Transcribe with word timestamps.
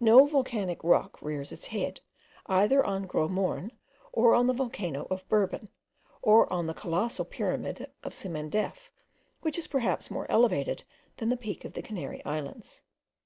No 0.00 0.24
volcanic 0.24 0.82
rock 0.82 1.20
rears 1.20 1.52
its 1.52 1.66
head, 1.66 2.00
either 2.46 2.82
on 2.82 3.02
the 3.02 3.08
Gros 3.08 3.30
Morne, 3.30 3.72
or 4.10 4.34
on 4.34 4.46
the 4.46 4.54
volcano 4.54 5.06
of 5.10 5.28
Bourbon, 5.28 5.68
or 6.22 6.50
on 6.50 6.66
the 6.66 6.72
colossal 6.72 7.26
pyramid 7.26 7.90
of 8.02 8.14
Cimandef, 8.14 8.90
which 9.42 9.58
is 9.58 9.66
perhaps 9.66 10.10
more 10.10 10.24
elevated 10.32 10.84
than 11.18 11.28
the 11.28 11.36
Peak 11.36 11.66
of 11.66 11.74
the 11.74 11.82
Canary 11.82 12.24
Islands. 12.24 12.80